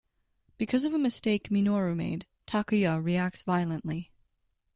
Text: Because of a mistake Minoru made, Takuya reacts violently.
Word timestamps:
Because 0.57 0.83
of 0.83 0.95
a 0.95 0.97
mistake 0.97 1.49
Minoru 1.51 1.95
made, 1.95 2.25
Takuya 2.47 2.97
reacts 2.99 3.43
violently. 3.43 4.09